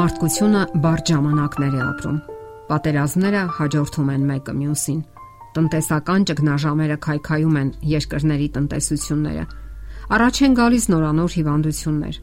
[0.00, 2.18] Մարդկությունը բարդ ժամանակներ է ապրում։
[2.70, 5.00] Պատերազմները հաջորդում են մեկը մյուսին։
[5.56, 9.44] Տնտեսական ճգնաժամերը քայքայում են երկրների տնտեսությունները։
[10.16, 12.20] Առաջ են գալիս նորանոր հիվանդություններ։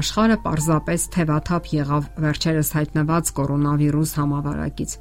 [0.00, 4.94] Աշխարհը պարզապես թևաթափ եղավ վերջերս հայտնված կորոնավիրուս համավարակից։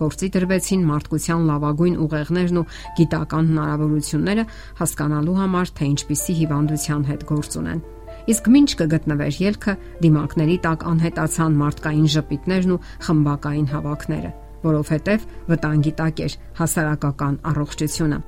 [0.00, 2.68] Գործի դրվեցին մարդկության լավագույն ուղեղներն ու
[3.02, 4.46] գիտական հնարավորությունները
[4.80, 7.84] հասկանալու համար, թե ինչպիսի հիվանդության հետ գործ ունեն
[8.24, 14.30] Իսկ ինչ կգտնվեր ելքը դիմակների տակ անհետացան մարդկային ժպիտներն ու խմբակային հավաքները,
[14.64, 18.18] որովհետև վտանգի տակ էր հասարակական առողջությունը։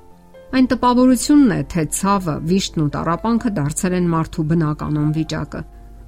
[0.57, 5.63] Այն տպավորությունն է, թե ցավը, վիշտն ու տարապանքը դարձել են մարդու բնականon վիճակը։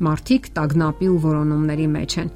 [0.09, 2.31] Մարդիկ տագնապի ու որոնումների մեջ են։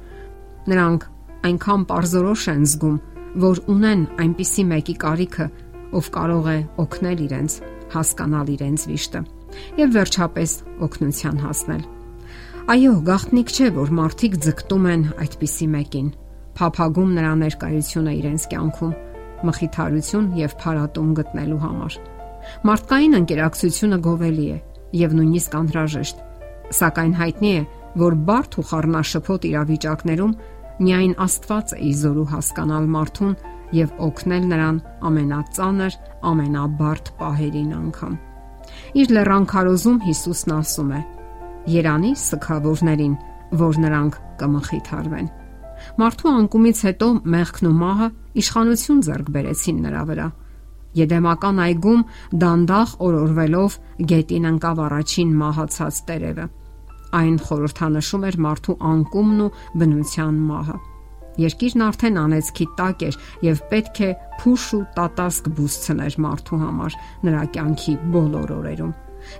[0.73, 1.07] Նրանք
[1.47, 2.97] այնքան པարզորոշ են զգում,
[3.45, 5.47] որ ունեն այնպիսի մեկի կարիքը,
[5.93, 7.61] ով կարող է օգնել իրենց,
[7.93, 9.23] հասկանալ իրենց վիշտը
[9.79, 10.51] եւ վերջապես
[10.87, 11.83] օգնության հասնել։
[12.73, 16.09] Այո, գաղտնիք չէ, որ մարդիկ ձգտում են այդպիսի մեկին,
[16.57, 18.93] փափագում նրա ներկայությունը իրենց կյանքում,
[19.43, 21.97] մխիթարություն եւ փառատում գտնելու համար։
[22.67, 24.57] Մարդկային ընկերակցությունը գովելի է
[25.03, 26.23] եւ նույնիսկ անհրաժեշտ,
[26.79, 27.63] սակայն հայտնի է,
[28.03, 30.35] որ բարդ ու խառնաշփոթ իրավիճակներում
[30.83, 33.35] միայն Աստված է իզորու հասկանալ մարդուն
[33.73, 34.77] եւ օգնել նրան
[35.09, 35.97] ամենածանր,
[36.33, 38.15] ամենաբարդ պահերին անգամ։
[38.93, 41.01] Իր լեռան քարոզում Հիսուսն ասում է.
[41.73, 43.15] Երանի սքավորներին,
[43.63, 45.27] որ նրանք կմխիթարվեն։
[45.99, 48.07] Մարդու անկումից հետո մեղքն ու մահը
[48.43, 50.27] իշխանություն ձեռք բերեցին նրա վրա։
[50.93, 52.01] Եդեմական այգում
[52.43, 53.77] դանդաղ օրորվելով
[54.13, 56.47] գետին ընկավ առաջին մահացած տերևը։
[57.13, 60.77] Այն խորհրդանշում էր մարդու անկումն ու բնության մահը։
[61.41, 64.09] Երկիրն արդեն անեծքի տակ էր եւ պետք է
[64.41, 68.91] փուշ ու տատասկ բուսցներ մարդու համար նրա կյանքի բոլոր օրերում։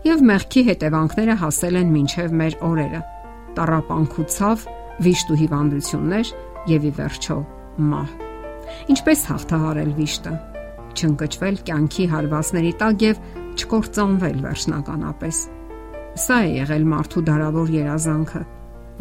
[0.08, 3.02] Եվ մեղքի հետևանքները հասել են մինչև մեր օրերը։
[3.60, 4.66] Տարապանքուցավ,
[5.06, 6.34] վիշտ ու հիվանդություններ
[6.74, 7.38] եւ ի վերջո
[7.94, 8.14] մահ։
[8.94, 10.36] Ինչպես հաղթահարել վիշտը։
[10.94, 15.42] Չընկճվել կյանքի հարվածների տակ եւ չկործանվել վերջնականապես։
[16.24, 18.42] Սա է եղել մարդու դարավոր երազանքը,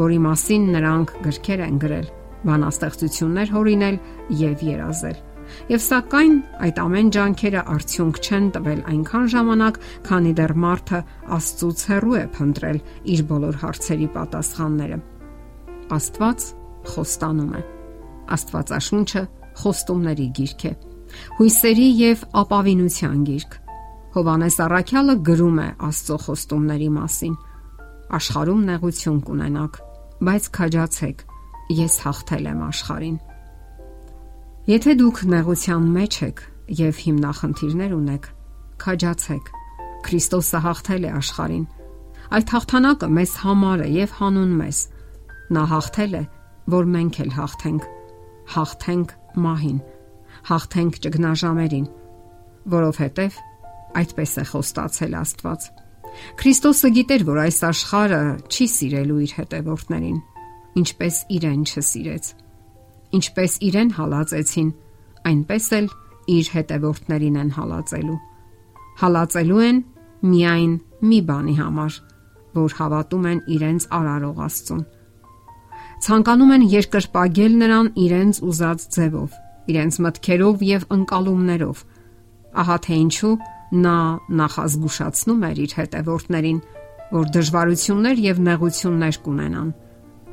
[0.01, 2.11] որի մասին նրանք գրքեր են գրել
[2.49, 4.01] բանաստեղծություններ հորինել
[4.43, 5.21] եւ երազել։
[5.69, 11.01] Եվ սակայն այդ ամեն ջանքերը արդյունք չեն տվել այնքան ժամանակ, քանի դեռ մարդը
[11.37, 12.79] Աստծուց հեռու է փնտրել
[13.15, 14.99] իր բոլոր հարցերի պատասխանները։
[15.99, 16.47] Աստված
[16.93, 17.63] խոստանում է։
[18.37, 19.23] Աստվածաշունչը
[19.63, 20.73] խոստումների գիրք է։
[21.39, 23.59] Հույսերի եւ ապավինության գիրք։
[24.13, 27.37] Հովանես Առաքյալը գրում է Աստծո խոստումների մասին։
[28.13, 29.77] Աշխարհում նեղություն կունենաք,
[30.29, 31.23] բայց քաջացեք
[31.79, 33.19] ես հաղթել եմ աշխարհին։
[34.73, 36.41] Եթե դուք նեղության մեջ եք
[36.79, 38.29] եւ հիմնախնդիրներ ունեք,
[38.83, 39.51] քաջացեք։
[40.07, 41.65] Քրիստոսը հաղթել է աշխարհին։
[42.33, 44.79] Այդ հաղթանակը մեզ համար է եւ հանուն մեզ։
[45.53, 46.23] Նա հաղթել է,
[46.73, 47.87] որ մենք էլ հաղթենք։
[48.53, 49.79] Հաղթենք մահին,
[50.49, 51.87] հաղթենք ճգնաժամերին,
[52.73, 53.39] որովհետեւ
[54.03, 55.71] այդպես է խոստացել Աստված։
[56.43, 58.21] Քրիստոսը գիտեր, որ այս աշխարհը
[58.53, 60.21] չի սիրելու իր հետևորդներին
[60.79, 62.29] ինչպես իրեն չսիրեց։
[63.13, 64.71] Ինչպես իրեն հալածեցին,
[65.29, 65.89] այնպես էլ
[66.33, 68.19] իր հետևորդներին են հալածելու։
[69.03, 69.79] Հալածելու են
[70.33, 70.73] միայն
[71.03, 71.99] մի բանի համար,
[72.57, 74.83] որ հավատում են իրենց արարող Աստծուն։
[76.03, 79.37] Ցանկանում են երկրպագել նրան իրենց ուզած ձևով,
[79.73, 81.83] իրենց մտքերով եւ ընկալումներով։
[82.63, 83.35] Ահա թե ինչու
[83.83, 83.99] նա
[84.41, 86.59] նախազգուշացնում էր իր հետևորդներին,
[87.13, 89.71] որ դժվարություններ եւ նեղություններ կունենան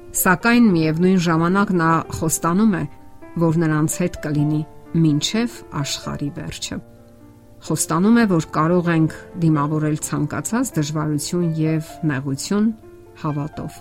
[0.09, 1.87] Սակայն միևնույն ժամանակ նա
[2.17, 2.85] խոստանում է,
[3.39, 4.61] որ նրանց հետ կլինի
[4.97, 6.77] մինչև աշխարի վերջը։
[7.67, 12.71] Խոստանում է, որ կարող ենք դիմավորել ցանկացած դժվարություն եւ նեղություն
[13.21, 13.77] հավատով։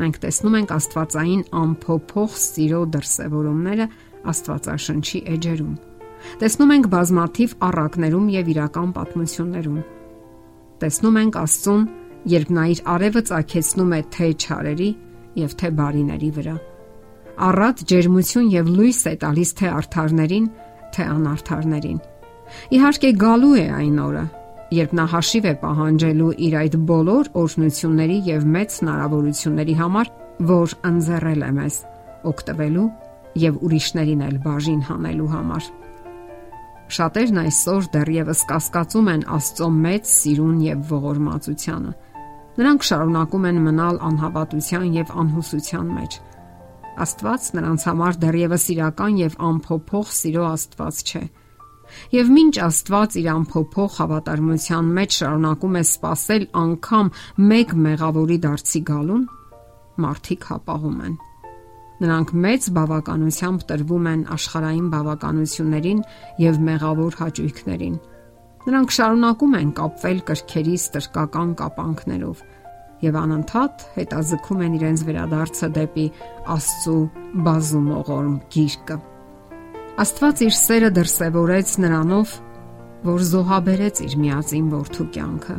[0.00, 3.86] Մենք տեսնում ենք Աստվածային ամփոփող սիրո դրսևորումները
[4.34, 5.76] Աստվածաշնչի էջերում։
[6.40, 9.78] Տեսնում ենք բազմաթիվ առակներում եւ իրական պատմություններում։
[10.80, 11.86] Տեսնում ենք Աստծուն,
[12.34, 14.90] երբ նա իր արևը ցակեցնում է թե չարերի,
[15.38, 16.56] եւ թե բարիների վրա։
[17.40, 20.46] Առատ ջերմություն եւ լույս է տալիս թե արթարներին,
[20.94, 22.00] թե անարթարներին։
[22.76, 24.24] Իհարկե գալու է այն օրը,
[24.74, 30.10] երբ նա հաշիվ է պահանջելու իր այդ բոլոր օրհնությունների եւ մեծ հնարավորությունների համար,
[30.50, 31.78] որ ընձեռել է մեզ
[32.30, 32.88] օգտվելու
[33.40, 35.70] եւ ուրիշներին էլ բաժին հանելու համար։
[36.90, 41.92] Շատերն այսօր դեռևս կասկածում են Աստծո մեծ սիրուն եւ ողորմածությանը
[42.60, 46.16] Նրանք շարունակում են մնալ անհավատության եւ անհուսության մեջ։
[47.00, 51.22] Աստված նրանց համար դեռևս իրական եւ անփոփոխ սիրո Աստված չէ։
[52.14, 57.10] Եվ մինչ Աստված իր անփոփոխ հավատարմության մեջ շարունակում է սпасել անգամ
[57.50, 59.24] մեկ մեղավորի դարձի գալուն,
[60.04, 61.18] մարդիկ հապաղում են։
[62.00, 66.06] Նրանք մեծ բավականությամբ տրվում են աշխարհային բավականություններին
[66.44, 67.98] եւ մեղավոր հաճույքներին։
[68.60, 72.42] Նրանք շարունակում են կապվել կրքերի ստրկական կապանքներով
[73.00, 76.04] եւ անընդհատ հետազգում են իրենց վերադարձը դեպի
[76.54, 76.96] Աստծո
[77.46, 78.98] բազումողորմ գիրկը։
[80.04, 82.34] Աստված իր սերը դրսևորեց նրանով,
[83.08, 85.56] որ զոհաբերեց իր միածին որդու կյանքը։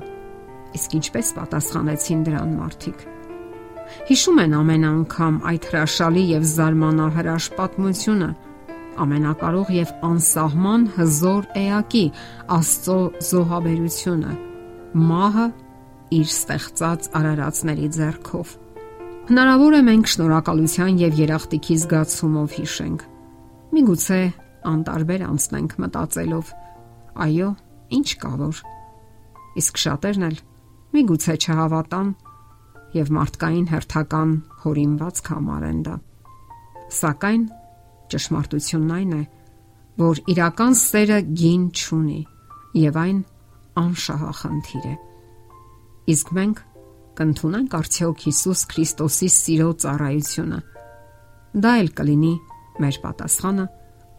[0.77, 3.03] Իսկ ինչպես պատասխանեցին դրան մարդիկ։
[4.07, 8.29] Հիշում են ամեն անգամ այդ հրաշալի եւ զարմանահրաշ պատմությունը
[9.03, 12.03] ամենակարող եւ անսահման հզոր էակի
[12.57, 12.97] Աստծո
[13.29, 14.33] զոհաբերությունը
[15.11, 15.47] մահը
[16.17, 18.53] իր ստեղծած արարածների ձեռքով
[19.31, 23.05] Հնարավոր է մենք շնորհակալության եւ երախտիկի զգացումով հիշենք
[23.71, 24.21] Միգուցե
[24.71, 26.53] անտարբեր անցնենք մտածելով
[27.25, 27.49] այո
[28.01, 28.61] ինչ կա որ
[29.61, 30.37] Իսկ շատերն էլ
[30.95, 32.11] միգուցե չհավատան
[32.95, 34.31] եւ մարդկային հերթական
[34.63, 35.95] հորինված կամարեն դա։
[36.91, 37.43] Սակայն
[38.13, 39.21] ճշմարտությունն այն է,
[40.01, 42.19] որ իրական սերը գին չունի
[42.81, 43.19] եւ այն
[43.81, 44.95] անշահախնդիր է։
[46.11, 46.61] Իսկ մենք
[47.21, 50.59] կընդունենք արդյոք Հիսուս Քրիստոսի սիրո ծառայությունը։
[51.61, 52.33] Դա էլ կլինի
[52.81, 53.65] մեր պատասխանը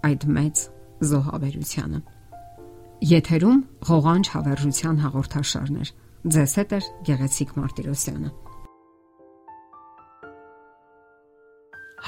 [0.08, 0.62] այդ մեծ
[1.12, 2.00] զոհաբերությանը։
[3.12, 5.92] Եթերում ղողանջ հավերժության հաղորդաշարներ։
[6.32, 8.30] Ձեզ հետ է Գեղեցիկ Մարտիրոսյանը։